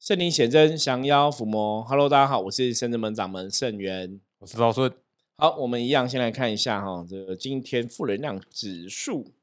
[0.00, 1.84] 圣灵显真，降妖伏魔。
[1.84, 4.90] Hello，大家好，我是圣真门掌门圣元，我是赵顺。
[5.36, 9.34] 好，我们一样先来看一下哈，这个今天负能量指数，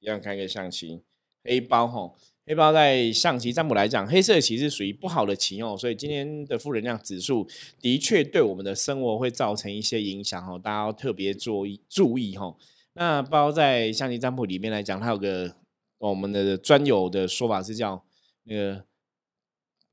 [0.00, 1.04] 一样看一个象棋
[1.44, 2.12] 黑包哈，
[2.44, 7.46] 黑包在象棋占卜来讲，黑色棋是属于不好的棋哦，所以今天的负能量指数
[7.80, 12.52] 的确对我们的生活会造成一些影响哦，大家要特别注意注意哈。
[12.94, 15.54] 那包在象棋占卜里面来讲，它有个
[15.98, 18.04] 我们的专有的说法是叫
[18.42, 18.84] 那个。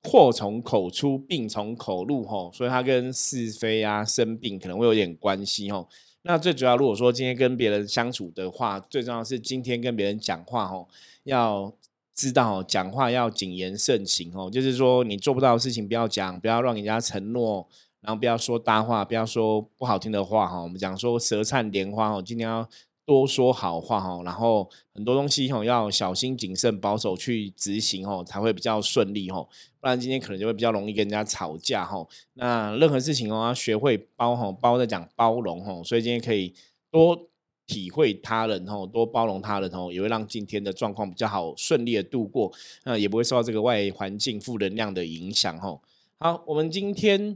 [0.04, 5.88] 祸从口出，病从口入，吼，所以它跟是非啊、生病可能会有点关系，吼。
[6.22, 10.88] 那最主要，如果说今天跟别人相处的话，最重要是今天跟别人讲话，吼，
[11.24, 11.74] 要
[12.14, 17.68] 知道讲话要谨言慎行，吼，就是说你做不到的事情不要讲，不要让人家承诺，
[18.02, 20.62] 然后不要说大话，不要说不好听的话，哈。
[20.62, 22.68] 我们讲说舌灿莲花，哦，今天要。
[23.10, 29.42] 多说好话哈，然后很多东西哈要小心谨慎保守去执行哈，才会比较顺利哈。
[29.80, 32.06] 不然今天可能就会比较容易跟人家吵架哈。
[32.36, 36.54] 那任何事情哦要学会包哈，包在讲包容哈，所以今天可以
[36.92, 37.20] 多
[37.66, 45.80] 体会他人哈，多包容他人哦，也会让今天的状况比较好顺利的度过，那也不会受到这个外环境负能量的影响哈。
[46.20, 47.36] 好，我们今天。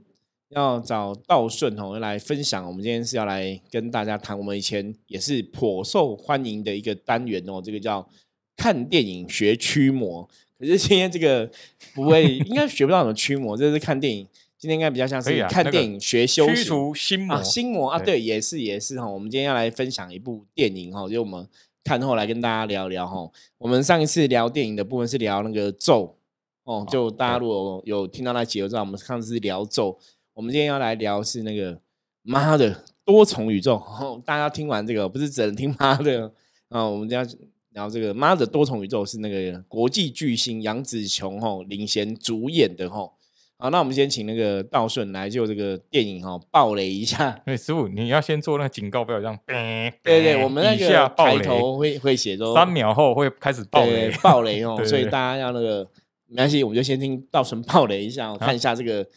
[0.56, 8.08] 要找道顺哦来分享，我们今天是要来跟大家谈，我们以前也是颇受欢迎的一个单元哦，这个叫
[8.56, 10.28] 看电影学驱魔。
[10.60, 11.50] 可是今天这个
[11.94, 14.28] 不会，应该学不到什么驱魔，这是看电影。
[14.58, 19.06] 今天应该比较像是看电影学修驱除心魔啊，心魔啊，对，也是也是哈。
[19.06, 21.46] 我们今天要来分享一部电影哈，就我们
[21.84, 23.30] 看后来跟大家聊聊哈。
[23.58, 26.16] 我们上一次聊电影的部分是聊那个咒
[26.64, 30.00] 哦，就大家如果有听到那节，就知道我们上次是聊咒。
[30.36, 31.80] 我们今天要来聊是那个
[32.24, 33.80] 妈的多重宇宙，
[34.26, 36.32] 大家听完这个不是只能听妈的
[36.70, 36.84] 啊？
[36.84, 37.28] 我们今天
[37.74, 43.14] 聊这个妈的多重宇宙是那个国际巨星杨紫琼吼领衔主演的吼。
[43.60, 47.40] 好，那我们先请那个道顺来就这个电影哈爆雷一下。
[47.46, 49.38] 哎，师傅你要先做那个警告，不要这样。
[49.46, 55.88] 对对，我们那个开头会会写说三秒后会开始爆雷，爆雷哦， 所以大家要那个
[56.26, 59.08] 没关系，我们就先听道顺爆雷一下，看一下这个。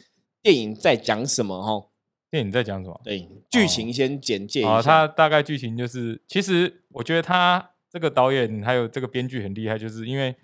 [0.47, 1.61] 电影在讲什么？
[1.61, 1.89] 哈，
[2.31, 3.01] 电影在讲什么？
[3.03, 4.81] 对，剧情先简介一下。
[4.81, 10.37] 它大概剧情就是，其实我觉得他这个导演还有这个编剧很厉害，就是因为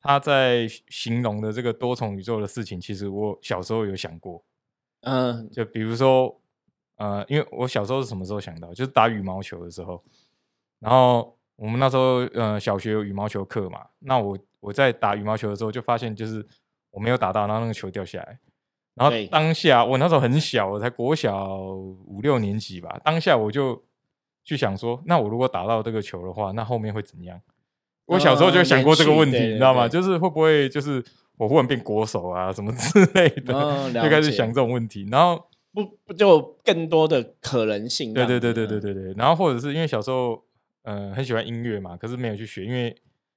[0.00, 4.42] 他在形容的这个多重宇宙的事情，其实我小时候有想过。
[5.02, 6.40] 嗯，就比如说，
[6.96, 8.74] 呃，因为我小时候是什么时候想到？
[8.74, 10.02] 就是打羽毛球的时候。
[10.80, 13.86] 然后我们那时候，呃，小学有羽毛球课嘛。
[14.00, 16.44] 那我我在打羽毛球的时候，就发现就是
[16.90, 18.36] 我没有打到，然后那个球掉下来。
[18.94, 23.00] 然后当下我那时候很小，我才国小五六年级吧。
[23.04, 23.82] 当下我就
[24.44, 27.40] 去想说，那我如果打到这个球的话，那后面会怎样？
[28.06, 29.88] 我小时候就想过这个问题，你知道吗？
[29.88, 31.02] 就是会不会就是
[31.38, 33.54] 我忽然变国手啊，什么之类的，
[33.94, 35.06] 就开始想这种问题。
[35.10, 35.40] 然后
[35.72, 38.12] 不不就更多的可能性？
[38.12, 39.14] 对对对对对对对。
[39.16, 40.42] 然后或者是因为小时候
[40.82, 42.94] 呃很喜欢音乐嘛，可是没有去学，因为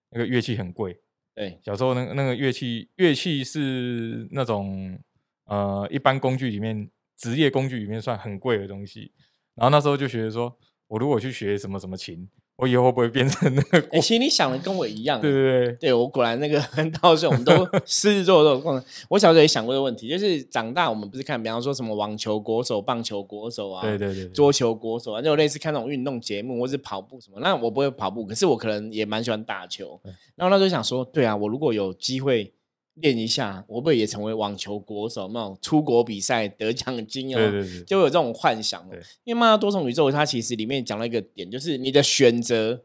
[0.09, 0.99] 那个乐器很贵。
[1.35, 4.99] 对，小时候那那个乐器乐器是那种。
[5.45, 9.11] 呃，一般工具里面，职业工具里面算很贵的东西。
[9.55, 10.55] 然后那时候就觉得说，
[10.87, 13.81] 我如果去学什么什么琴，我以后会不会变成那个？
[13.99, 15.19] 其实你想的跟我一样。
[15.21, 16.59] 对对对，对我果然那个
[17.01, 27.39] 到时候我们都 狮子座都有我小时候也想过这个问题，就是长大我们不是看，比方说什么网球国手、棒球国手啊，对对对，桌球国手啊，就类似看那种运动节目或是跑步什么。
[27.41, 29.99] 那我不会跑步，可是我可能也蛮喜欢打球。
[30.35, 32.53] 然后那时候想说，对啊，我如果有机会。
[32.95, 35.27] 练一下，我不会也成为网球国手？
[35.33, 38.87] 那种出国比赛得奖金 哦，对对对，就有这种幻想。
[39.23, 42.83] 因为《妈的多重宇宙》它其实里面讲了一个点，就是你的选择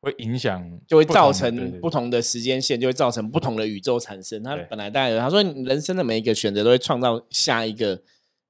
[0.00, 4.42] 会影响，就会造成不同的时间线，就会造成不同的宇宙产生。
[4.42, 8.00] 他本来带着他说，人生的每一个选择都会创造下一个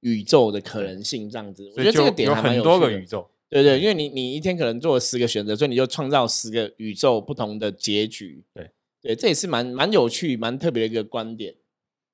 [0.00, 1.68] 宇宙的可能性，这样子。
[1.76, 8.44] 我觉得这个点还蛮有多个宇宙，对对，因为你你一天可能做了十个选择，所以你就创造十个宇宙不同的结局。
[8.54, 8.70] 对。
[9.02, 11.54] 对，这也是蛮蛮有趣、蛮特别的一个观点。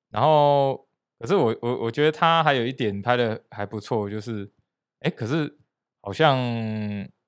[0.09, 0.87] 然后，
[1.19, 4.49] 可是我我我觉得他还有一点拍的还不错，就是，
[4.99, 5.57] 哎，可是
[6.01, 6.37] 好像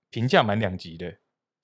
[0.09, 1.13] 评价蛮两极的。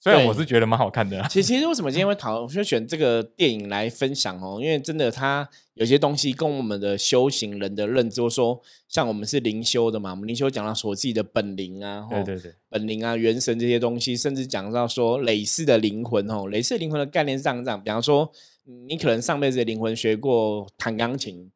[0.06, 4.60] 虽然我是觉得蛮好看的，其实其实为什么今天会讨就选这个电影来分享哦？
[4.62, 17.84] 因为真的它有些东西跟我们的修行人的认知，说像我们是灵修的嘛，我们灵修讲到说自己的本灵啊，对对对，本灵啊、元神这些东西，甚至讲到说累世的灵魂哦，累世灵魂的概念是这样这样。
[17.84, 18.32] 比方说，
[18.88, 21.50] 你可能上辈子的灵魂学过弹钢琴，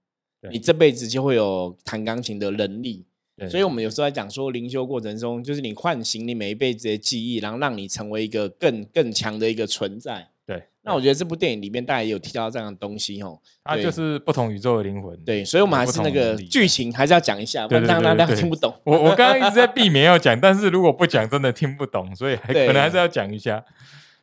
[0.51, 3.05] 你这辈子就会有弹钢琴的能力。
[3.47, 10.27] 所以，我们有时候在讲说灵修过程中，就是你唤醒你每一辈子的记忆，然后让你成为一个更更强的一个存在。
[10.45, 13.39] 对，那我觉得这部电影里面大家也有提到这样的东西哦。
[13.65, 15.15] 对它就是不同宇宙的灵魂。
[15.23, 18.73] 对，所以我们还是那个剧情还是要讲一下，不然大家听不懂。
[18.83, 23.63] 我我刚刚一直在避免要讲，但是如果不讲，真的听不懂，所以还可能还是要讲一下。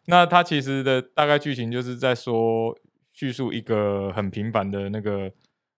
[0.06, 2.76] 那它其实的大概剧情就是在说
[3.12, 5.30] 叙述一个很平凡的那个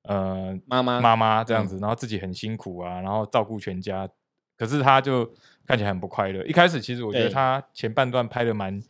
[0.03, 4.09] 呃妈妈妈妈这样子，然后自己很辛苦啊，然后照顾全家，
[4.57, 5.25] 可是他就
[5.67, 6.45] 看起来很不快乐。
[6.45, 8.83] 一开始其实我觉得对她前半段拍的蛮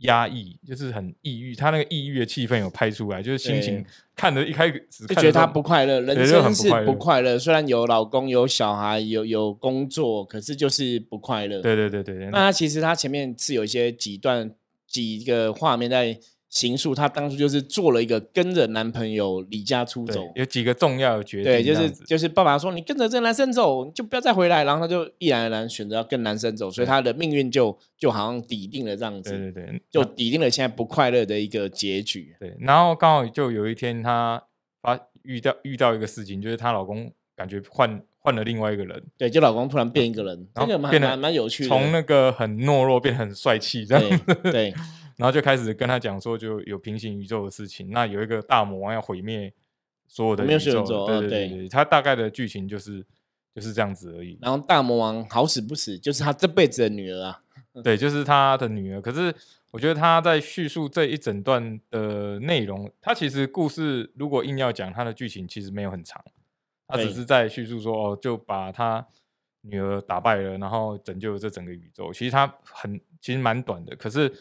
[0.00, 3.82] 压抑，就是很抑郁，他那个抑郁的气氛有拍出来，就是心情
[4.14, 7.38] 看着一开始就觉得她看的时候不快乐，人生是不快乐。
[7.38, 11.62] 虽然有老公、有小孩、有有工作，可是就是不快乐。
[11.62, 14.50] 对对对对对，那他其实他前面是有一些几段
[14.86, 16.18] 几个画面在
[16.56, 20.26] 形述，他当初就是做了一个跟着男朋友离家出走。
[20.34, 32.34] 有几个重要的决定对，就是就是爸爸说你跟着这个男生走，你就不要再回来，然后她就毅然而然选择要跟男生走，所以她的命运就就好像抵定了这样对子，对对，就抵定了现在不快乐的一个结局。
[32.40, 34.42] 对，然后刚好就有一天，她
[34.80, 41.68] 发遇到遇到一个事情，就是她老公感觉换换了另外一个人，对，就老公突然变一个人，这然后变得个蛮有趣的。
[41.68, 44.72] 从那个很懦弱变得很帅气这样对
[45.16, 49.52] 然后就开始跟他讲说，就有平行宇宙的事情，那有一个大魔王要毁灭
[50.06, 53.04] 所有的宇宙，对哦对对对，它大概的剧情就是
[53.54, 54.38] 就是这样子而已。
[54.40, 57.42] 然后大魔王好死不死，就是他这辈子的女儿啊。
[57.84, 59.00] 对，就是他的女儿。
[59.02, 59.34] 可是
[59.70, 66.24] 我觉得他在叙述这一整段的内容，他其实故事如果硬要讲，他的剧情其实没有很长，
[66.88, 69.06] 他只是在叙述说哦，就把他
[69.60, 72.10] 女儿打败了，然后拯救了这整个宇宙。
[72.12, 74.32] 其实他很其实蛮短的，可是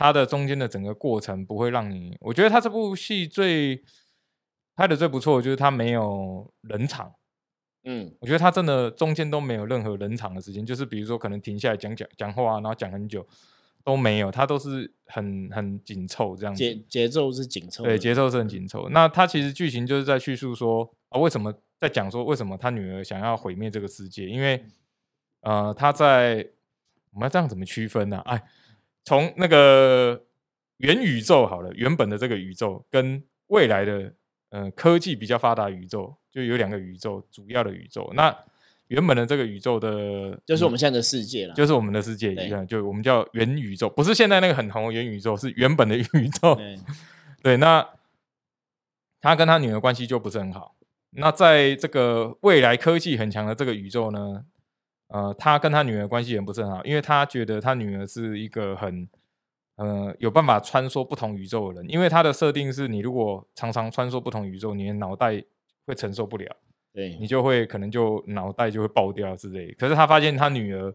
[0.00, 3.84] 他的中间的整个过程不会让你，我觉得他这部戏最
[4.74, 7.12] 拍的最不错，的就是他没有冷场。
[7.84, 13.26] 嗯，我觉得他真的中间都没有任何冷场的时间，就是比如说可能停下来讲讲讲话啊，然后讲很久
[13.84, 17.90] 都没有，他都是很很紧凑这样子节，节奏是紧凑的。
[17.90, 18.88] 对，节奏是很紧凑。
[18.88, 24.64] 那他其实剧情就是在叙述说啊，为什么在讲说为什么他女儿想要毁灭这个世界，因为
[25.42, 26.48] 呃他在
[27.12, 28.42] 我们要这样怎么区分呢、哎，
[29.10, 30.22] 从那个
[30.76, 34.14] 元宇宙好了，原本的这个宇宙跟未来的
[34.50, 38.08] 呃科技比较发达宇宙，就有两个宇宙，主要的宇宙。
[38.14, 38.32] 那
[38.86, 41.54] 原本的这个宇宙的，就是我们现在的世界了。
[41.54, 46.54] 就是我们的世界一样，就我们叫元宇宙，不是现在那个很红的元宇宙，是原本的宇宙。
[46.54, 46.78] 对
[47.42, 47.84] 对，那
[49.20, 50.76] 他跟他女儿关系就不是很好。
[51.16, 54.44] 那在这个未来科技很强的这个宇宙呢，
[55.10, 59.08] 呃，他跟他女儿关系也不是很好，因为他觉得他女儿是一个很
[59.76, 65.42] 呃有办法穿梭不同宇宙的人，因为他的设定是你如果常常穿梭不同宇宙，你的脑袋
[65.84, 66.56] 会承受不了，
[66.92, 69.72] 对你就会可能就脑袋就会爆掉之类。
[69.72, 70.94] 可是他发现他女儿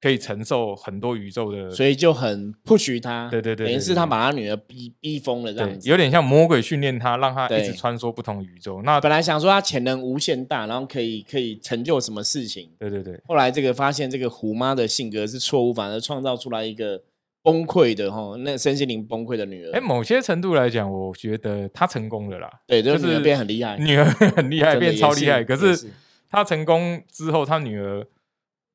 [0.00, 3.28] 可以承受很多宇宙的，所以就很 push 他。
[3.30, 5.88] 对对对等于是他把他女儿逼逼疯了这样，子。
[5.88, 8.82] 有点像魔鬼训练他，让他一直穿梭不同宇宙。
[8.82, 17.02] 那本来想说他潜能无限大，然后可以可以成就什么事情，对对对，后来这个发现这个虎妈的性格是错误，反而创造出来一个
[17.42, 19.72] 崩溃的哈，那身心灵崩溃的女儿。
[19.72, 22.50] 哎，某些程度来讲，我觉得他成功了啦。
[22.66, 25.42] 对，就是变很厉害，女儿很厉害，变超厉害。
[25.42, 25.88] 可是
[26.28, 28.06] 他成功之后，他女儿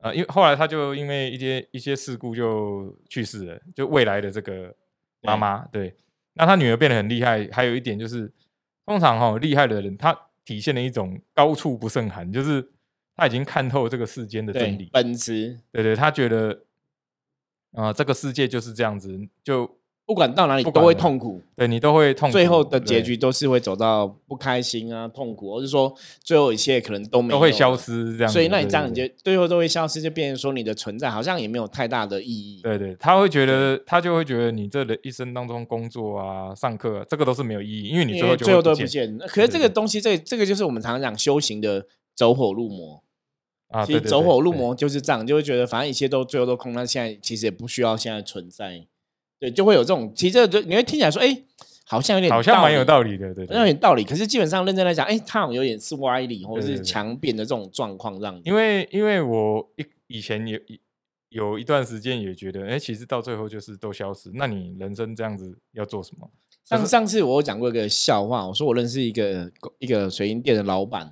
[0.01, 4.75] 呃，因为后来他就因为一些一些事故就去世了，就未来的这个
[5.21, 5.65] 妈妈。
[5.67, 5.95] 对，
[6.33, 7.47] 那他女儿变得很厉害。
[7.51, 8.31] 还有一点就是，
[8.85, 12.67] 通常哈、厉害的人，他体现了一种高处不胜寒，就是
[13.15, 14.89] 他已经看透这个世间的真理。
[14.91, 16.65] 本质，对对，他觉得
[17.73, 27.77] 啊、这个世界就是这样子，就不管到哪里都会痛苦，对你都会痛苦，最后的结局都是会走到不开心啊、痛苦，或是说最后一切可能都没有都会消。
[27.77, 28.31] 失这样。
[28.31, 32.59] 所以那你对这样，你就最后都会消失，就变成说你的存在好像也没有太大的意义。
[32.61, 39.27] 对对，他会觉得他就会觉得你这的一生当中工作啊、上课啊、这个都是没有意义，因为你因最后就最后都不会见见。
[39.29, 43.01] 可是这个东西，这这个就是我们常常讲修行的走火入魔。
[43.69, 43.85] 啊。
[43.85, 48.85] 其实走火入魔就是这样，就会觉得反正一切都最后都空，那现在其实也不需要现在存在。
[49.41, 51.35] 对，就会有这种，其实这就你会听起来说，哎，
[51.83, 53.73] 好像有点好像蛮有道理的，对對,對有对。
[53.73, 54.03] 点道理。
[54.03, 58.39] 可是基本上认真来讲，哎，它好像有点是歪理或者是强辩的这种状况，这样。
[58.45, 60.61] 因为因为我一以前也
[61.29, 66.29] 有有一段时间也觉得，哎，其实到最后就是都消失，那你人生这样子要做什么？
[66.63, 71.11] 上上次我有讲过一个笑话，我说我认识一个一个水银店的老板，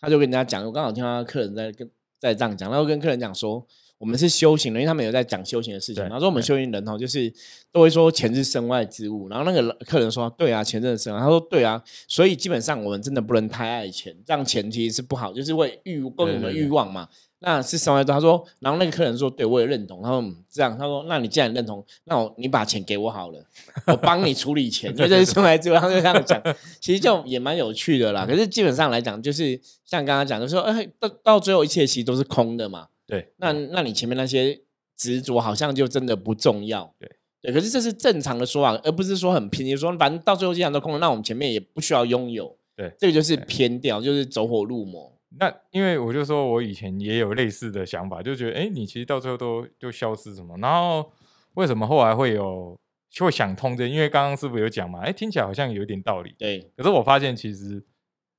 [0.00, 1.90] 他就跟人家讲，我刚好听到他客人在跟
[2.20, 3.66] 在这样讲，然后跟客人讲说，
[4.04, 7.32] 我们是修行人，因为他们有在讲修行的事情，对然后说我们修行人哦，就是
[7.72, 17.08] 都会说钱是身外之物，然后那个客人说，对啊，钱真的是身外，他说对啊，所以基本上我们真的不能太爱钱，这样钱其实是不好，就是会欲供我们对对对欲望嘛。
[17.40, 20.02] 那是身外之物他说，然后那个客人说，对我也认同。
[20.02, 23.44] 他说嗯这样，他说，那你既然认同，那我你把钱给我好了，
[23.88, 26.42] 我帮你处理钱，因为这是生活在之物，他就这样讲，
[26.80, 28.26] 其实就也蛮有趣的啦。
[28.26, 32.86] 可是基本上来讲，就是像刚刚讲的说，哎，到到最后一切其实都是空的嘛。
[33.06, 34.60] 对，那那你前面那些
[34.96, 36.94] 执着好像就真的不重要。
[36.98, 37.10] 对
[37.42, 42.56] 对，可是这是正常的说法，而不是说很偏激，说反正到最后既然都空了，那我们前面也不需要拥有。
[42.76, 45.16] 对这个就是偏掉，就是走火入魔。
[45.38, 51.12] 那因为我就说我以前也有类似的想法，就觉得哎，诶你其实到最后都就消失什么，然后
[51.54, 52.76] 为什么后来会有
[53.20, 53.86] 会想通这？
[53.86, 57.80] 因为刚刚师傅有讲嘛，哎，听起来好像有一点道理，对可是我发现其实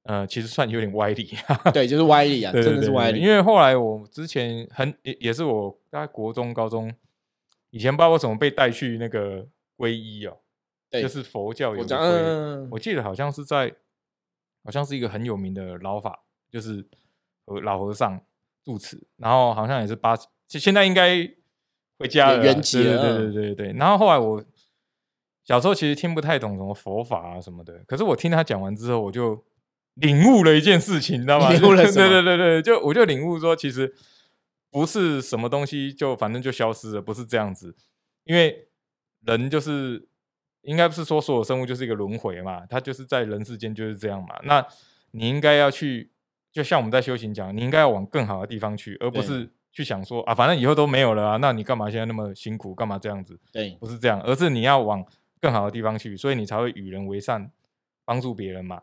[0.05, 1.35] 呃，其实算有点歪理。
[1.73, 3.19] 对，就是歪理啊， 对真的是歪理。
[3.19, 6.93] 因为后来我之前很也也是我大概国中、高中
[7.71, 9.47] 以前不知道为什么被带去那个
[9.77, 10.37] 皈依哦，
[10.89, 13.73] 对就是佛教有皈依嗯，我记得好像是在，
[14.63, 16.85] 好像是一个很有名的老法，就是
[17.45, 18.21] 和老和尚
[18.63, 20.15] 住持，然后好像也是八，
[20.47, 21.27] 就现在应该
[21.97, 23.73] 回家了啦，圆寂对对了嗯对对对对。
[23.79, 24.43] 然后后来我
[25.43, 29.43] 小时候其实听不太懂什么佛法啊什么的，可是我听他讲完之后，我就
[29.95, 31.51] 领悟了一件事情，你知道吗？
[31.51, 33.93] 领悟了 什么对对对对，就我就领悟说，其实
[34.69, 37.75] 不是什么东西就反正就消失了，不是这样子，
[38.25, 38.67] 因为
[39.25, 40.07] 人就是
[40.63, 44.35] 应该不是说所有生物就是一个轮回嘛，它就是在人世间就是这样嘛。
[44.43, 44.65] 那
[45.11, 46.11] 你应该要去，
[46.51, 53.39] 就像我们在修行讲，你应该要往更好的地方去，而不是去想说啊，反正以后都没有了啊，那你干嘛现在那么辛苦，干嘛这样子？
[53.53, 55.05] 对不是这样，而是你要往
[55.39, 57.49] 更好的地方去，所以你才会与人为善，
[58.03, 58.81] 帮助别人嘛，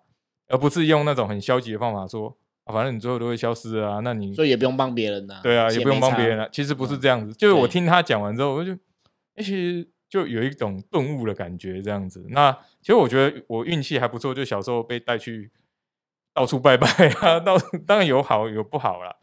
[0.53, 5.41] 而不是用那种很消极的方法说啊，反正你最后都会消失啊，那你所以也不用帮别人呐。
[5.43, 6.47] 对啊，也不用帮别人啊。
[6.53, 12.25] 其实不是嗯这样子，就是我听他讲完之后，我就，欸其实就有一种顿悟的感觉，这样子。
[12.29, 15.51] 那其实我觉得我运气还不错，就小时候被带去
[16.35, 16.87] 到处拜拜
[17.23, 17.57] 啊， 到
[17.87, 19.17] 当然有好有不好啦。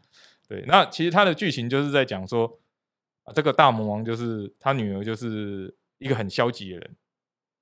[0.48, 2.58] 对，那其实他的剧情就是在讲说，
[3.22, 6.96] 啊，这个大魔王就是他女儿，就是一个很消极的人，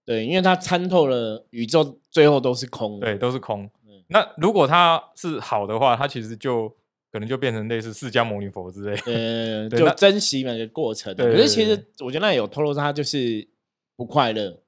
[0.09, 3.07] 对，因为他参透了宇宙，最后都是空的。
[3.07, 4.03] 对，都是空嗯。
[4.09, 6.67] 那如果他是好的话，他其实就
[7.13, 9.03] 可能就变成类似释迦牟尼佛之类的。
[9.13, 13.47] 呃，就珍惜每个过程可是其实我觉得那有透露他就是
[13.97, 14.63] 不快乐。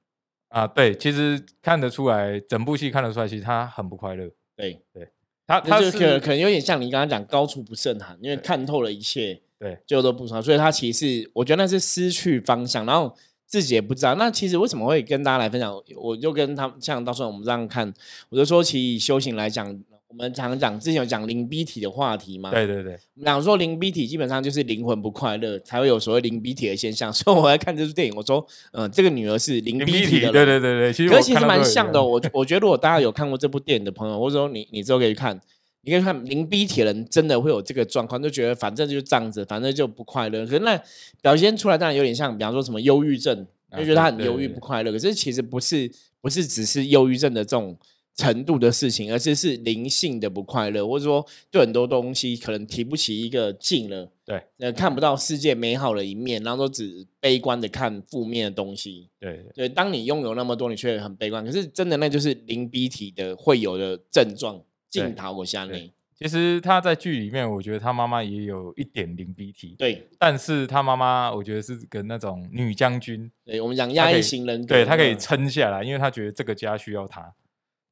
[0.49, 4.29] 啊，对，其实看得出来，整部戏看得出来，其实他很不快乐。
[4.55, 5.07] 对对，
[5.47, 13.15] 他他就是可可能有点像你刚刚讲高处不胜寒，因为看透了一切，对最后都不爽，所以他其实是我觉得那是失去方向，然后
[13.51, 14.15] 自己也不知道。
[14.15, 15.75] 那其实为什么会跟大家来分享？
[15.97, 17.93] 我就跟他们像到时候我们这样看，
[18.29, 19.67] 我就说，其实以修行来讲，
[20.07, 27.11] 我们常讲之前有讲灵逼体的话题嘛，对对对，我们讲说灵逼体基本上就是灵魂不快乐，才会有所谓灵逼体的现象。
[27.13, 35.39] 所以我在看这部电影，我说，嗯、这个女儿是灵灵逼体，的，对对对对，其实其实蛮像的哦、我我觉得如果大家有看过这部电影的朋友，或者说你你之后可以看，
[35.83, 40.45] 你可以看零逼铁人真的会有这个状况，就觉得反正就是这样子，反正就不快乐。
[40.45, 40.79] 可是那
[41.21, 44.91] 表现出来当然有点像，比方说什么忧郁症，啊就觉得他很忧郁不快乐。
[44.91, 47.75] 可是其实不是不是只是忧郁症的这种
[48.15, 54.11] 程度的事情，而是是灵性的不快乐，或者说对很多东西可能提不起一个劲了。
[54.23, 59.09] 对呃，看不到世界美好的一面，然后都只悲观的看负面的东西。
[59.19, 61.43] 对对对，当你拥有那么多，你却很悲观。
[61.43, 64.61] 可是真的，那就是零逼体的会有的症状，
[64.91, 65.91] 镜头我下内。
[66.13, 77.33] 其实他在剧里面，我觉得他妈妈也有一点零 BT，，对，但是他妈妈我觉得是跟那种女将军，对我们讲压抑型人格，对她可以嗯撑下来，因为她觉得这个家需要她。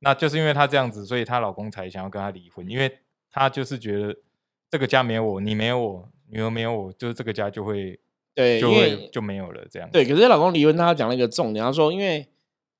[0.01, 2.99] 那就是因为她这样子，所以她老公才想要跟她离婚，因为
[3.31, 4.15] 她就是觉得
[4.69, 7.99] 这个家没有我，你没有我，女儿没有我，就是这个家就会
[8.35, 9.89] 对，就会就没有了这样。
[9.91, 10.05] 对。
[10.05, 12.27] 可是老公离婚，他讲了一个重点，他说，因为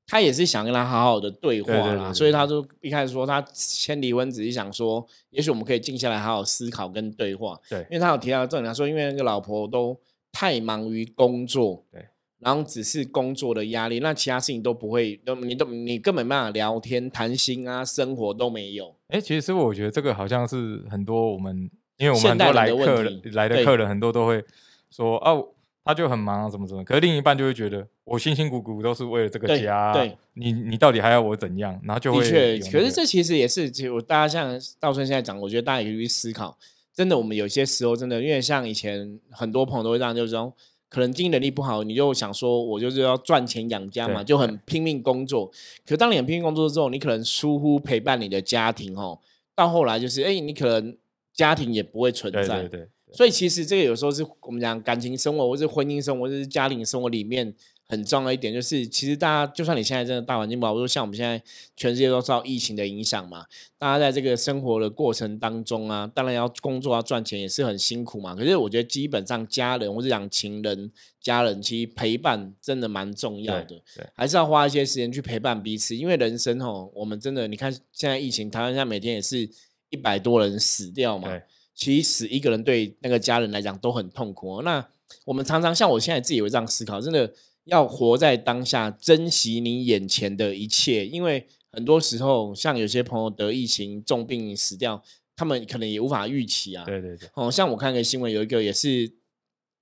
[0.09, 7.59] 他也是想跟他好好的对话啦，对对对对所以他就一开始说他先离婚，只是想说，也许我们可以静下来好好思考跟对话。
[7.69, 9.95] 对因为他有提到重点，他说因为那个老婆都
[10.31, 12.03] 太忙于工作，对，
[12.39, 18.95] 然后只是工作的压力，那其他事情都不会，都你都你根本没办法聊天谈心啊，生活都没有。
[19.09, 24.43] 哎、其实师傅，我觉得这个好像是很多我们，因为我们很多来的客人来的客人很多都会
[24.89, 25.49] 说哦，
[25.89, 31.81] 他就很忙啊，怎么怎么，可是另一半就会觉得我辛辛苦苦都是为了这个对家啊，对你你到底还要我怎样？
[31.83, 36.55] 然后就会的确有，那可是个这其实也是，其实我大家像道春现在讲，我觉得大家也可以去思考。
[36.93, 40.53] 真的，我们有些时候真的，因为像以前很多朋友都会这样，就是说，
[40.89, 45.51] 可能经济能力不好，你就想说我就是要赚钱养家嘛，对就很拼命工作。
[45.87, 49.17] 可当你很拼命工作之后，你可能疏忽陪伴你的家庭哦，
[49.55, 50.95] 到后来就是，哎，你可能
[51.33, 52.59] 家庭也不会存对在。
[52.59, 57.53] 对对所以其实这个有时候是我们讲感情生活，或是婚姻生活，或是家庭生活里面
[57.87, 61.41] 很重要一点，就是其实大家就算你现在真的大环境不好，说像我们现在
[61.75, 63.45] 全世界都受疫情的影响嘛，
[63.79, 68.35] 大家在这个生活的过程当中啊，当然要工作要赚钱也是很辛苦嘛。
[68.35, 79.49] 可是我觉得基本上家人或者讲情人、家人，其实陪伴真的蛮重要的，对，还是要花一些时间去陪伴彼此，因为人生哦，我们真的你看现在疫情，台湾现在每天也是
[79.89, 81.29] 一百多人死掉嘛。
[81.29, 81.41] 对，
[81.79, 84.63] 其实死一个人对那个家人来讲都很痛苦哦。
[84.63, 84.85] 那
[85.23, 87.33] 我们常常像我现在自己也会这样思考，真的
[87.63, 91.07] 要活在当下，珍惜你眼前的一切。
[91.07, 95.01] 因为很多时候，像有些朋友得疫情重病死掉，
[95.37, 96.83] 他们可能也无法预期啊。
[96.83, 99.09] 对对对，哦，像我看个新闻，有一个也是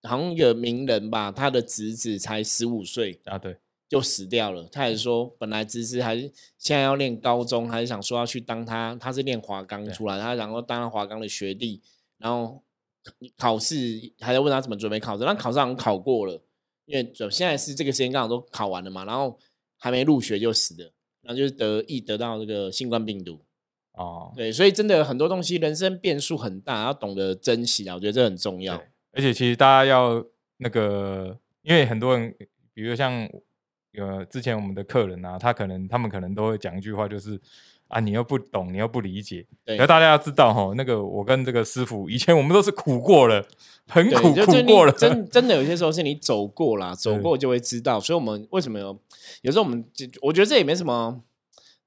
[0.04, 4.67] 好像一个名人吧，他的侄子才十五岁啊对，就死掉了。
[4.72, 11.82] 他也说，本来芝芝还是现在要练高中，还是想说要去当他，他是练华冈出来，他然后当他华冈的学弟，
[12.17, 12.62] 然后
[13.38, 13.75] 考试
[14.20, 16.41] 还在问他怎么准备考试，那考试好像考过了，
[16.86, 19.39] 因为就现在是这个时间刚好都考完了嘛，然后
[19.77, 20.91] 还没入学就死了，
[21.22, 23.39] 然后就是得意得到这个新冠病毒。
[23.94, 28.75] 哦，对，所以真的很多东西，人生变数很大，要懂得珍惜啊，我觉得这很重要。
[29.12, 30.24] 而且其实大家要
[30.58, 32.36] 那个，因为很多人，
[32.74, 33.27] 比如像
[33.98, 37.39] 呃之前我们的客人啊，他可能他们可能都会讲一句话，就是
[37.88, 39.46] 啊你又不懂，你又不理解。
[39.66, 43.46] 对可大家要知道哈，那个我跟这个师傅以前我们都是苦过了，
[43.88, 48.00] 很，苦苦过了，真真的有些时候是你走过啦，走过就会知道。
[48.00, 48.98] 所以，我们为什么有
[49.42, 51.22] 有时候我们就我觉得这也没什么，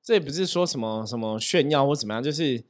[0.02, 2.62] 这也不是说什么什么炫耀或怎么样，就是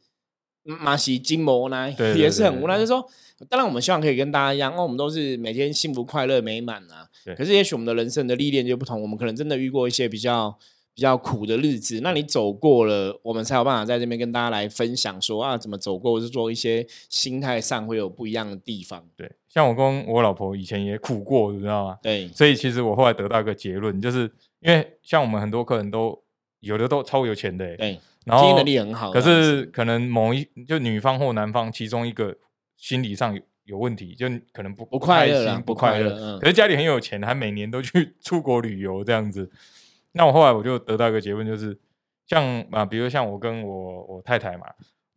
[0.62, 2.74] 马西金魔呢对对也是很无奈。
[2.74, 3.06] 就是说，
[3.48, 7.08] 当然我们希望可以跟大家一样，哦，我们都是每天幸福快乐美满啊。
[7.36, 10.58] 可是，也许我们的人生的历练就不同，我们可能真的遇过一些比较。
[10.92, 19.02] 比较苦的日子，那你走过了，我们才有办法在这边跟大家来分享说啊，怎么走过，或是做一些心态上会有不一样的地方。
[19.16, 21.96] 对，像我跟我老婆以前也苦过，你知道吗？
[22.02, 26.20] 对，所以其实我后来得到一个结论，就是因为像我们很多客人都
[26.58, 32.36] 有的都超有钱的欸，对，然后经营能力很好可是可能某一就女方或男方其中一个
[32.76, 36.38] 心理上有有问题，就可能不不快乐不不快乐。
[36.38, 39.50] 可是家里很有钱，还每年都去出国旅游这样子。
[40.12, 41.78] 那我后来我就得到一个结论，就是
[42.26, 44.66] 像啊，比如像我跟我我太太嘛，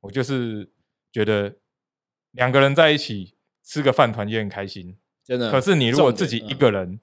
[0.02, 0.70] 我就是
[1.12, 1.56] 觉得
[2.32, 4.96] 两个人在一起吃个饭团也很开心。
[5.26, 5.50] 真的。
[5.50, 7.00] 可是你如果自己一个人，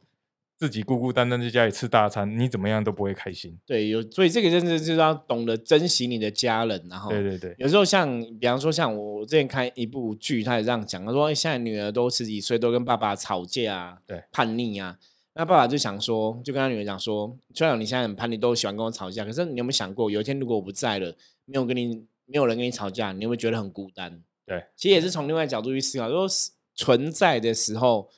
[0.60, 3.58] 自己孤孤单单在家里吃大餐，你怎么样都不会开心。
[3.64, 14.98] 对有，所以这个真的就是要懂得珍惜你的家人，然后对对对，有时候像，比方说像我之前看一部剧，他也这样讲，他说哎现在女儿都十几岁，都跟爸爸吵架啊，对，叛逆啊。
[15.32, 24.20] 那爸爸就想说，就跟他女儿讲说，虽然你现在很叛逆，都喜欢跟我吵架，可是你有没有想过，有一天如果我不在了，没有跟你，没有人跟你吵架，你会不会觉得很孤单？
[24.44, 28.10] 对，其实也是从另外角度去思考，说是存在的时候，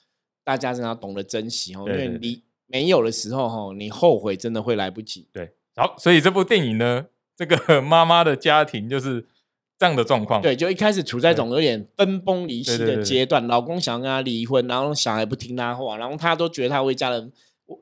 [0.44, 5.26] 大家真的要懂得珍惜哦，因为你没有的时候哈，你后悔真的会来不及。
[5.32, 9.26] 对，好，所以这部电影呢，这个 妈妈的家庭就是
[9.78, 10.40] 这样的状况。
[10.40, 17.32] 对，就一开始处在一种有点分崩离析的阶段，老公想要跟她离婚，然后小孩不听她话，然后她都觉得她为家人，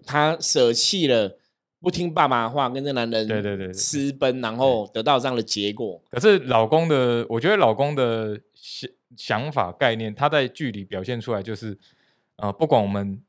[0.05, 1.37] 她舍弃了
[1.81, 6.03] 不听爸爸的话，跟这男人对对对对私奔，然后得到这样的结果。
[6.11, 11.77] 可是老公的，我觉得老公的想想法概念，他在剧里表现出来就是，
[12.41, 13.23] 呃，不管我们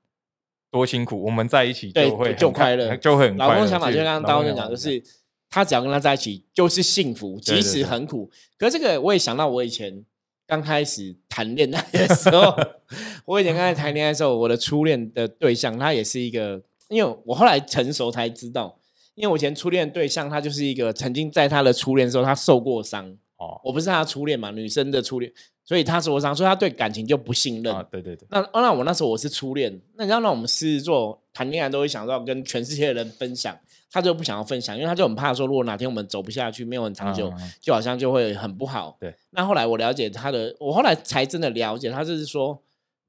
[0.69, 3.53] 多辛苦，我们在一起就会就快乐就会很快乐。
[3.53, 5.03] 老公想法就刚刚刀哥讲，就是
[5.49, 8.31] 他只要跟他在一起就是幸福，即使很苦。
[8.57, 10.05] 可是这个我也想到，我以前
[10.47, 12.55] 刚开始谈恋爱的时候，
[13.25, 18.79] 我以前刚开始谈恋爱的时候，我的初恋的对象他也是一个，因为我后来成熟才知道，
[19.15, 25.31] 因为我以前初恋对象他就是一个曾经在他的初恋的时候他受过伤，哦我不是他的初恋嘛，女生的初恋，
[25.65, 27.73] 所以他受过伤，所以他对感情就不信任。
[27.73, 33.57] 啊，对对对，那那我那时候我是初恋，那你知道，那我们狮子座谈恋爱都会想到跟全世界的人分享，
[33.89, 38.95] 他就不想要分享，因为他就很怕说，如果哪天我们走不下去，没有很长久，就好像就会很不好。
[38.99, 39.13] 对。
[39.31, 42.61] 那后来我了解他的，我后来才真的了解他，就是说，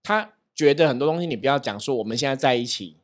[0.02, 2.96] 他觉得很多东西你不要讲说我们现在在一起，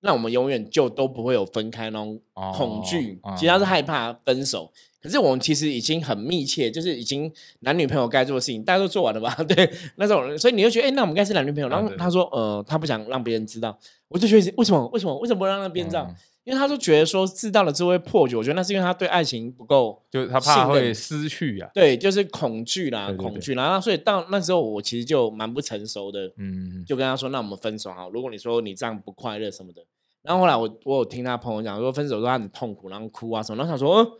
[0.00, 2.20] 那我们永远就都不会有分开那种
[2.54, 4.72] 恐惧，哦其实他是害怕分手。
[5.02, 9.34] 可是我们其实已经很密切，就是已经男女朋友该做的事情，大家都做完了吧？
[9.48, 11.68] 对，那种，所以你就觉得，哎、那我们该是男女朋友。
[11.68, 13.76] 然后他说，呃，他不想让别人知道，
[14.08, 14.86] 我就觉得为什么？
[14.88, 15.18] 为什么？
[15.18, 16.06] 为什么不让别人知道？
[16.08, 21.70] 嗯因为他就觉得说知道了之后会破局，我觉得那是因为他对爱情不够，就是他怕会失去啊。
[21.72, 23.62] 对，就是恐惧啦，对对对恐惧啦。
[23.66, 28.10] 然后所以到那时候我其实就蛮不成熟的，嗯，就跟他说，那我们分手好。
[28.10, 29.82] 如果你说你这样不快乐什么的，
[30.22, 34.12] 然后后来我我有听他朋友讲说分手之后他很痛苦，然后哭啊什么，然后想说，呃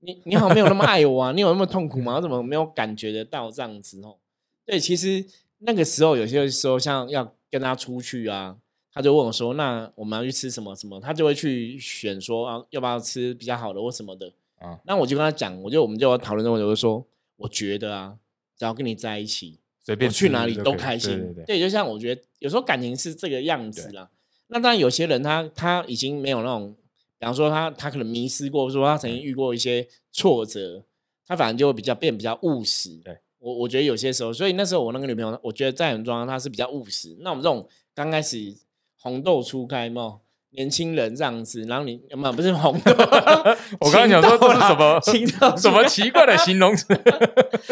[0.00, 2.16] 你你好像没有那么 爱我啊，你有那么痛苦吗？
[2.16, 4.16] 我怎么没有感觉得到这样子哦？
[4.64, 5.24] 对，其实
[5.58, 8.56] 那个时候有些时候像要跟他出去啊，
[8.92, 14.32] 他就问我说：“那我们要去吃什么什么？”他就会去选说啊，要不要吃比较好的或什么的。
[14.58, 17.04] 啊，那我就跟他讲，我就我们就讨论这个问题，我就说，
[17.36, 18.16] 我觉得啊，
[18.56, 21.18] 只要跟你在一起，随便去哪里都开心。
[21.18, 24.08] 对对对，就像我觉得有时候感情是这个样子啦。
[24.48, 26.74] 那当然有些人他他已经没有那种，
[27.18, 30.84] 比方说他他可能迷失过，说他曾经遇过一些挫折，
[31.26, 32.96] 他反正就会比较变比较务实。
[33.04, 37.16] 对我我觉得有些时候，所以那时候我那个女朋友，我觉得在很状况她是比较务实。
[37.20, 38.56] 那我们这种刚开始
[38.98, 40.20] 红豆初开嘛。
[40.56, 42.92] 年轻人这样子，然后你有没有不是红豆？
[43.78, 46.86] 我刚刚想说这是什么 情豆 什么奇怪的形容词？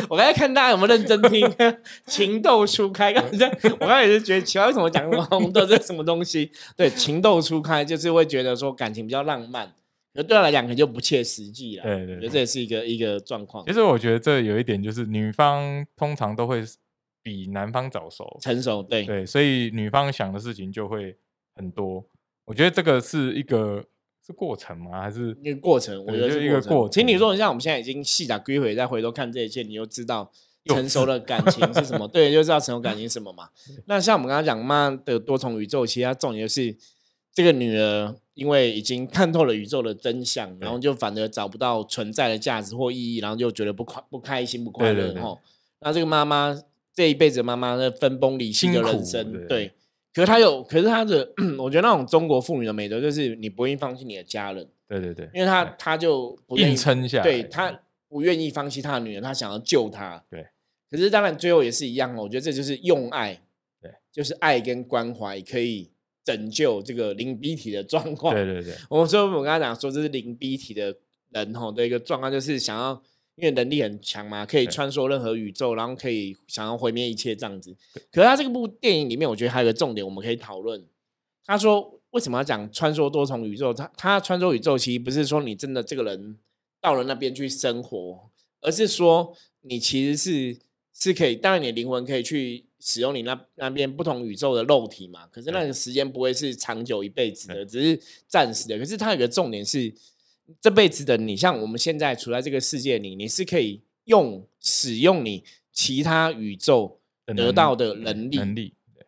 [0.09, 1.51] 我刚才看大家有没有认真听，
[2.07, 3.13] 情窦初开。
[3.13, 6.53] 刚才我刚才也是觉得奇怪，为什么讲红豆这是什么东西？
[6.77, 9.73] 对，情窦初开就是会觉得说感情比较浪漫，
[10.13, 11.83] 那对他来讲可能就不切实际了。
[11.83, 13.73] 对对我觉得这也是一个一个状况其。
[13.73, 16.63] 实我觉得这有一点就是女方通常都会
[17.23, 21.17] 比男方早熟，成熟，对，对，所以女方想的事情就会
[21.57, 22.05] 很多。
[22.45, 23.85] 我觉得这个是一个
[24.27, 25.01] 是过程吗？
[25.01, 30.31] 还是一个过程，我觉得是一个程过程请你说，像我们现在已经细打归回，再回头看这一切，你就知道
[30.67, 32.09] 成熟的感情是什么。
[32.09, 33.49] 对，就知道成熟感情是什么嘛。
[33.87, 36.75] 那像我们刚刚讲妈的多重宇宙，其实它重点就是
[37.33, 45.39] 这个女儿，因为已经看透了宇宙的真相，然后就反而找不到存在的价值或意义，然后就觉得不快不开心不快乐哈。
[45.81, 46.59] 那这个妈妈
[46.95, 49.73] 这一辈子的妈妈，的分崩离析的人生，对对。
[50.15, 54.67] 可是他有，可是他的， 我觉得那种中国妇女的美德，就是你不愿意放弃你的家人。
[54.87, 60.23] 对对对，因为他他就不愿意硬撑下来，对他不愿意放弃他的女人，他想要救她。
[60.31, 60.47] 对，
[60.89, 63.41] 可是当然最后也是一样哦，我觉得这就是用爱，
[63.83, 65.91] 对，就是爱跟关怀可以
[66.23, 68.33] 拯救这个零 B 体的状况。
[68.35, 70.95] 对对对我们说我刚才讲说这是零 B 体的
[71.31, 73.03] 人吼的一个状况，就是想要
[73.37, 77.77] 因为能力很强嘛，可以穿梭任何宇宙，然后可以想要毁灭一切这样子。
[78.13, 80.85] 可是他这个部电影里面，我觉得还有个重点，我们可以讨论。
[81.45, 83.75] 他说为什么要讲穿梭多重宇宙？
[83.75, 86.39] 他他穿梭宇宙其实不是说你真的这个人
[86.81, 90.59] 到了那边去生活，而是说你其实是
[90.95, 95.27] 是可以，当然你的灵魂可以去使用你那那边不同宇宙的肉体嘛。
[95.27, 98.79] 可是那个时间不会是长久一辈子的，只是暂时的。
[98.79, 99.93] 可是他有个重点是，
[100.61, 108.37] 这辈子的你，像我们现在处在这个世界里，你是可以用使用你其他宇宙得到的能力。
[108.37, 109.07] 能力，对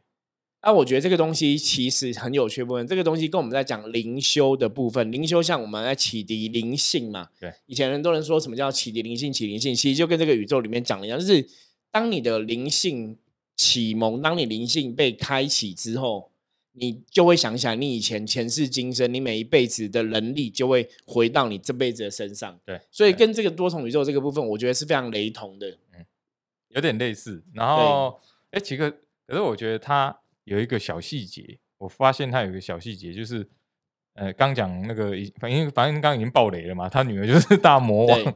[0.62, 7.28] 那、我觉得这个东西其实很有趣的部分，这个东西跟我们在讲灵修的部分，灵修像我们在启迪灵性嘛。
[7.38, 11.46] 对，以前很多人说什么叫启迪灵性，启迪灵性，其实就跟这个宇宙里面讲的一样，就是
[11.92, 13.16] 当你的灵性
[13.54, 16.32] 启蒙，当你灵性被开启之后，
[16.78, 22.58] 你就会想起来你以前前世今生，你每一辈子的能力就会回到你这辈子的身上。
[22.64, 25.68] 对，所以跟这个多重宇宙这个部分，我觉得是非常雷同的。
[25.94, 26.06] 嗯
[26.70, 27.42] 有点类似。
[27.54, 28.90] 然后，哎，奇哥，
[29.26, 33.48] 可是我觉得他有一个小细节，我发现他有一个小细节，就是
[34.12, 38.34] 呃，刚讲那个，反正反正刚刚已经爆雷了嘛，他女儿就是 大魔王。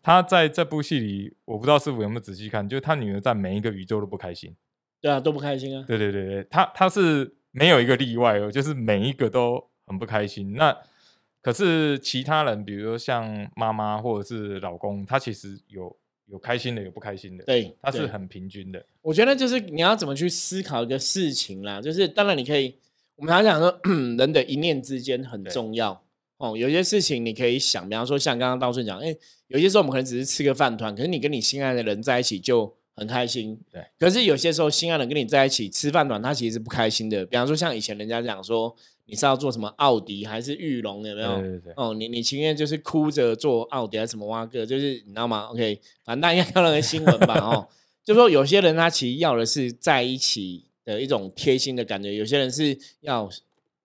[0.00, 4.54] 他在这部戏里，我不知道师傅有没有仔细看，就是他女儿在每一个宇宙都不开心。
[5.00, 5.84] 对啊，都不开心啊。
[5.88, 10.52] 对对对对，他他是没有一个例外哦，就是每一个都很不开心。
[10.52, 10.76] 那
[11.40, 18.84] 可是其他人，比如说像妈妈或者是老公，他其实有有开心的，有不开心的，对，他是很平均的。
[19.00, 22.74] 我觉得就是你要怎么去思考一个事情啦，就是当然你可以，
[23.14, 23.80] 我们常常讲说
[24.18, 26.04] 人的一念之间很重要
[26.36, 26.54] 哦。
[26.54, 29.16] 有些事情你可以想，比方说像刚刚道顺讲，哎，
[29.46, 33.58] 有些时候我们可能只是吃个饭团，可是你跟你心爱的人在一起就很开心。
[33.70, 33.84] 对。
[33.98, 37.24] 可是有些时候心爱的人跟你在一起吃饭团，他其实是不开心的。
[37.26, 41.40] 比方说像以前人家讲说，你是要做什么奥迪还是玉龙，有没有？
[41.40, 47.38] 对对对，哦，你你情愿就是哭着做奥迪还是什么蛙哥，就是你知道吗？OK，反正大家应该看到那个新闻吧？
[47.44, 47.68] 哦，
[48.02, 53.30] 就说有些人他其实要的是在一起的一种贴心的感觉，有些人是要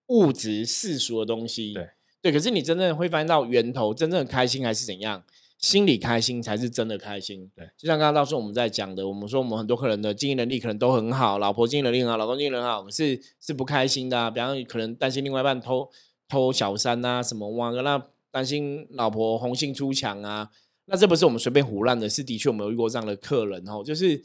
[0.08, 1.74] 物质世俗的东西。
[1.74, 1.89] 对
[2.24, 5.24] 对，可是你真正会发现到源头，真正的开心还是怎样？
[5.62, 7.50] 心里开心才是真的开心。
[7.56, 14.30] 对，就像刚刚到时候我们在讲的，我们说我们很多客人的经营能力可能都很好，老婆经营能力很好，老公经营能力很好，可是是不开心的、啊。
[14.30, 15.88] 比方说可能担心另外一半偷
[16.28, 20.50] 偷小三啊什么哇，那担心老婆红杏出墙啊，
[20.86, 24.19] 那这不是我们随便胡乱的，是的确我们有遇过这样的客人哦，就是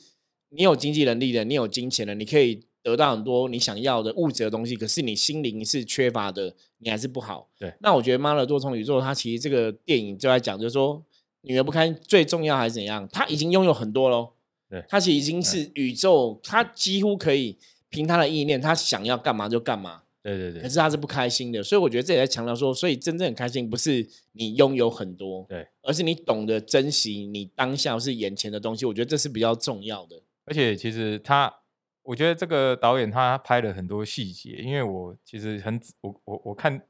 [0.49, 7.51] 你有经济能力的，你有金钱的，你可以得到很多你想要的物质的东西，可是你心灵是缺乏的，你还是不好。
[7.59, 11.05] 对那我觉得《妈的多重宇宙》它其实这个电影就在讲，就是说
[11.43, 13.09] 女儿不开心，最重要还是怎样？
[13.13, 14.33] 她已经拥有很多喽，
[14.69, 20.03] 对她其实已经是宇宙，她几乎可以凭她的意念，她想要干嘛就干嘛。
[20.23, 28.85] 对对对，可是他是不开心的，所以我觉得这也在强调说，所以真正很开心不是你拥有很多，对，而是你懂得珍惜你当下是眼前的东西。
[28.85, 30.21] 我觉得这是比较重要的。
[30.45, 31.55] 而且其实他，
[32.03, 36.83] 我觉得这个导演他拍了很多细节，因为我其实很我我我看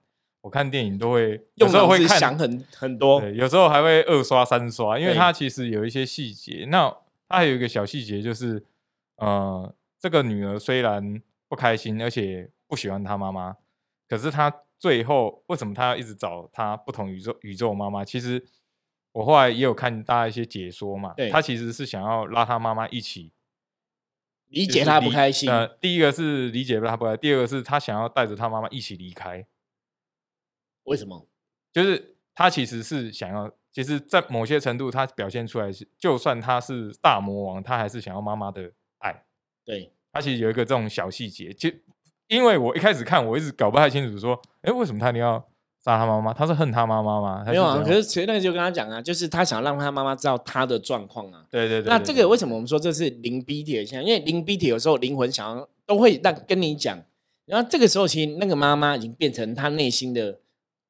[0.46, 6.64] 我看电影都会有时候会看想很很多，对，有时候还会二刷三刷，因为他其实有一些细节。
[6.68, 6.88] 那
[7.28, 8.64] 他还有一个小细节就是，
[9.16, 13.56] 呃，这个女儿虽然不开心，而且不喜欢她妈妈，
[14.08, 18.04] 可是她最后为什么她要一直找她不同宇宙宇宙妈妈？
[18.04, 18.46] 其实
[19.10, 23.32] 我后来也有看大家一些解说嘛，她其实是想要拉她妈妈一起。
[24.46, 25.50] 理解他不开心。
[25.50, 29.44] 呃，第一个是理解他不开心，第二个是他想要带着他妈妈一起离开。
[30.86, 31.26] 为什么？
[31.72, 39.24] 就是他其实是想要，其实，在某些程度，他表现出来是，就算他是大魔王，他还是想要妈妈的爱。
[39.64, 41.70] 对，他其实有一个这种小细节，就
[42.28, 45.46] 因为我一开始看，我一直搞不太清楚，说，哎，为什么他一定要？
[45.84, 47.44] 杀他妈妈，他是恨他妈妈吗？
[47.46, 51.46] 没有啊，可是前段就跟他讲啊，就是他想让他妈妈知道他的状况啊。
[51.48, 51.88] 对对对。
[51.88, 54.04] 那这个为什么我们说这是灵 B 体的现象？
[54.04, 57.00] 因为灵 B 体有时候灵魂想要都会让跟你讲，
[57.44, 60.40] 然后这个时候其实那个妈妈已经变成他内心的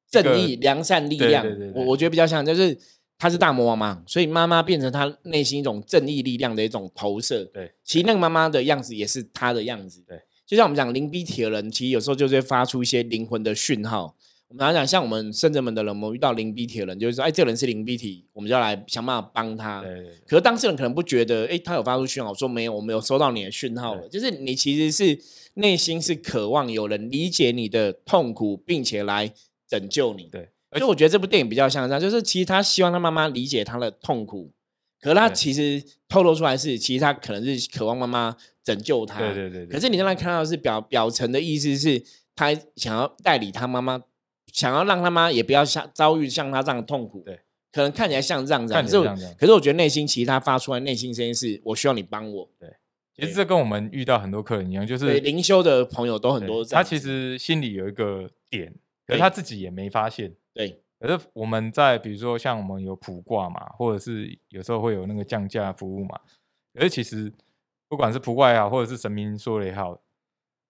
[0.09, 1.45] 正义、良善力量。
[1.73, 2.77] 我我觉得比较像，就是
[3.17, 7.43] 他是大魔王嘛，所以妈妈变成他内心一种正义力量的一种投射。
[7.45, 10.03] 对，其实那个妈妈的样子也是他的样子。
[10.07, 14.15] 对，就像我们讲零 B 体的人，其实有时候就会发出一些灵魂的讯号。
[14.49, 19.83] 我们常讲，像我们圣者门的人，我们遇到零 B 体的人，就是说，哎，这个人是零 B 体，我们就要来想办法帮他。
[20.25, 24.07] 可是当事人可能不觉得，哎，他有发出讯号，说没有，我们有收到你的讯号了。
[24.07, 25.19] 就是你其实是
[25.55, 29.33] 内心是渴望有人理解你的痛苦，并且来
[29.67, 30.23] 拯救你。
[30.31, 34.51] 对，所以我觉得这部电影比较像这样，就是其实他希望他妈妈理解他的痛苦，
[35.01, 39.19] 可是他其实透露出来是，其实他可能是渴望妈妈拯救他。
[39.19, 39.65] 对对对。
[39.67, 42.03] 可是你刚才看到是表表层的意思是，
[42.35, 44.03] 他想要代理他妈妈。
[44.53, 48.97] 想要让他妈也不要像遭遇像他这样的痛苦，对，可能看起来像这样子，可是
[49.37, 52.67] 可是我觉得内心其实他发出来内心声音是我需要你帮我，对，
[53.15, 58.73] 其实这跟我们遇到很多客人一样，就是灵修的朋友都很多，他其实心里有一个点，
[59.07, 66.19] 可是他自己也没发现，对，可是我们在比如说像我们有普卦嘛，或者是有时候会有那个降价服务嘛，
[66.73, 67.31] 可是其实
[67.87, 69.99] 不管是普卦也好，或者是神明说的也好，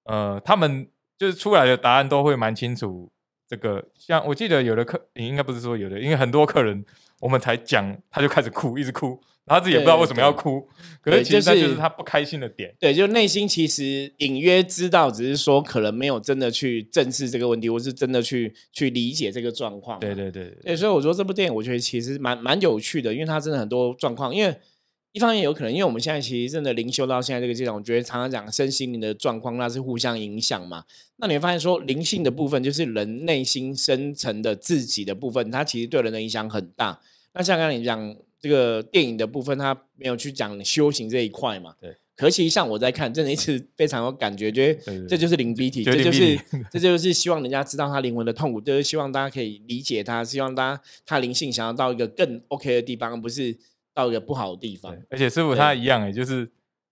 [0.03, 3.11] 呃，他们就是出来的答案都会蛮清楚。
[3.47, 3.83] 这个。
[3.95, 6.85] 像我记得有的客，你应该不是说有的，因为很多客人
[7.19, 10.67] 我们才讲，他就开始哭，一直哭，他自己也不知道为什么要哭，
[11.01, 12.73] 可是其实就是他不开心的点。
[12.79, 19.99] 对，就内心其实隐约知道，只是说可能没有真的去正视这个问题，或是真的去去理解这个状况。
[19.99, 24.55] 对对对对，所以我说这部电影，我觉得其实蛮蛮有趣的，因为它真的很多状况，因为。
[25.17, 30.83] 一方面有可能，因为我们现在其实真的灵修到现在这个阶段，我觉得常常讲身心灵的状况，那是互相影响嘛。
[31.15, 37.01] 那你会发现说，灵性的部分就是人内心深层的自己的部分，它其实对人的影响很大。
[37.33, 41.73] 那像刚才你讲这个电影的部分，它没有去讲修行这一块嘛？
[41.81, 41.95] 对。
[42.15, 46.39] 可其实像我在看，真的一直非常有感觉，觉得这就是灵逼体，这就是
[46.71, 53.57] 这就是希望人家知道他灵魂的痛苦，就是希望大家可以理解他，希望大家他灵性想要到一个更 OK 的地方，不是。
[53.97, 56.47] 到一个不好的地方，而且师傅他一样哎，就是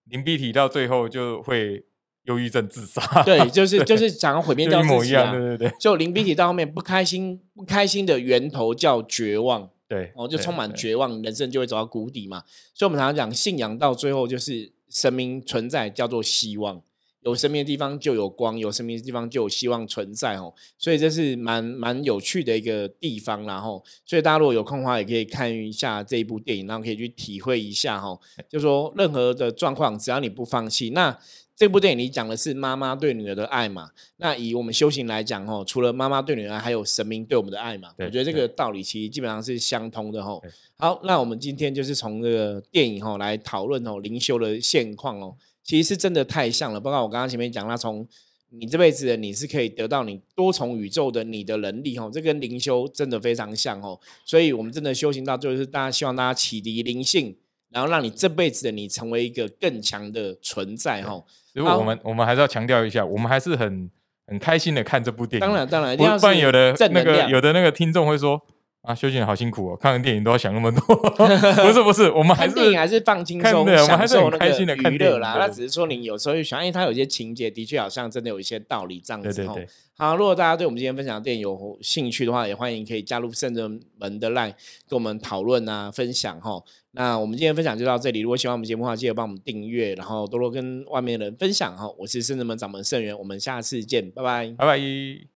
[0.06, 1.86] 灵璧体到最后就会
[2.24, 3.22] 忧郁症自杀。
[3.22, 5.32] 对，就是 就是想要毁灭掉自己啊！
[5.32, 9.70] 对对对，就灵璧体到后面不开心，不开心的源头叫绝望。
[9.88, 12.42] 对，哦，就充满绝望，人生就会走到谷底嘛。
[12.74, 16.82] 所以我们常常讲，信仰到最后就是神明存在，叫做希望。
[17.26, 31.18] 有生命的地方就有光，有生命的地方就有希望存在哦，所以这是蛮蛮有趣的一个地方，然后，所以大家如果有空的话，也可以看一下这一部电影，然后可以去体会一下哈，就说任何的状况，只要你不放弃，那
[31.56, 40.40] 这部电影里讲的是妈妈对女儿的爱嘛，那以我们修行来讲哦，除了妈妈对女儿，还有神明对我们的爱嘛，我觉得这个道理其实基本上是相通的哈。
[40.78, 45.36] 好，那我们今天就是从这个电影哈来讨论哦灵修的现况哦。
[45.66, 48.08] 其实是真的太像了，包括我刚刚前面讲，那从
[48.52, 54.00] 你这辈子的你是可以得到你多重宇宙的你的能力哦，这跟灵修真的非常像哦。
[54.24, 57.36] 所以我们真的修行到最后是大家希望大家启迪灵性，
[57.72, 61.26] 然后让你这辈子的你成为一个更强的存在哦。
[61.54, 63.90] 如果我们我们还是要强调一下，我们还是很
[64.28, 65.48] 很开心的看这部电影。
[65.48, 68.40] 当然当然，不然有的那个有的那个听众会说。
[68.86, 69.76] 啊，修行好辛苦哦！
[69.76, 75.36] 看完电影都要想那么多， 不是不是，我们还是电影还是放轻松，享受那个娱乐啦。
[75.40, 79.60] 那只是说你有时候想，因为它有些情节的确好像真的有一些道理这样子哦。
[79.98, 84.54] 好，如果大家对我们今天分享的电影有兴趣的话，也欢迎可以加入圣人门的 line
[84.88, 86.62] 跟我们讨论啊，分享哈。
[86.92, 88.20] 那我们今天分享就到这里。
[88.20, 91.90] 如果喜欢我们节目的话，记得帮我们订阅，然后多多跟外面的人分享哈。
[91.98, 95.35] 我是圣人门掌门圣元，我们下次见，拜拜，拜拜。